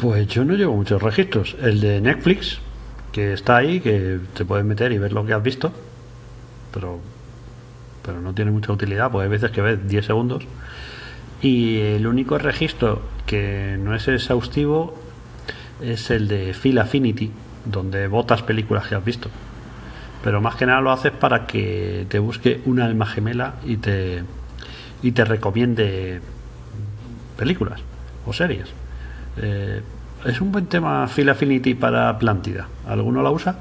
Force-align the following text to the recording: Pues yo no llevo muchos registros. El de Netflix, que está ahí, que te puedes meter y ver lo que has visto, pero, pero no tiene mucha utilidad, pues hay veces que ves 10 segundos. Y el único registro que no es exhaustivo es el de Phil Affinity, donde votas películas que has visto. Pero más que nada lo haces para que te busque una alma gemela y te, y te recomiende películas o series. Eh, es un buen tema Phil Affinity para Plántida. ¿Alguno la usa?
Pues 0.00 0.28
yo 0.28 0.46
no 0.46 0.54
llevo 0.54 0.74
muchos 0.76 1.02
registros. 1.02 1.56
El 1.60 1.78
de 1.78 2.00
Netflix, 2.00 2.58
que 3.12 3.34
está 3.34 3.58
ahí, 3.58 3.80
que 3.80 4.18
te 4.32 4.46
puedes 4.46 4.64
meter 4.64 4.92
y 4.92 4.98
ver 4.98 5.12
lo 5.12 5.26
que 5.26 5.34
has 5.34 5.42
visto, 5.42 5.72
pero, 6.72 7.00
pero 8.02 8.18
no 8.22 8.32
tiene 8.32 8.50
mucha 8.50 8.72
utilidad, 8.72 9.10
pues 9.10 9.24
hay 9.24 9.30
veces 9.30 9.50
que 9.50 9.60
ves 9.60 9.86
10 9.86 10.06
segundos. 10.06 10.44
Y 11.42 11.80
el 11.80 12.06
único 12.06 12.38
registro 12.38 13.02
que 13.26 13.76
no 13.78 13.94
es 13.94 14.08
exhaustivo 14.08 14.96
es 15.82 16.10
el 16.10 16.28
de 16.28 16.54
Phil 16.54 16.78
Affinity, 16.78 17.30
donde 17.66 18.08
votas 18.08 18.42
películas 18.42 18.86
que 18.86 18.94
has 18.94 19.04
visto. 19.04 19.28
Pero 20.24 20.40
más 20.40 20.56
que 20.56 20.64
nada 20.64 20.80
lo 20.80 20.92
haces 20.92 21.12
para 21.12 21.46
que 21.46 22.06
te 22.08 22.18
busque 22.18 22.62
una 22.64 22.86
alma 22.86 23.04
gemela 23.04 23.56
y 23.66 23.76
te, 23.76 24.22
y 25.02 25.12
te 25.12 25.26
recomiende 25.26 26.22
películas 27.36 27.82
o 28.24 28.32
series. 28.32 28.80
Eh, 29.42 29.80
es 30.26 30.40
un 30.40 30.52
buen 30.52 30.66
tema 30.66 31.06
Phil 31.08 31.28
Affinity 31.28 31.74
para 31.74 32.18
Plántida. 32.18 32.68
¿Alguno 32.86 33.22
la 33.22 33.30
usa? 33.30 33.56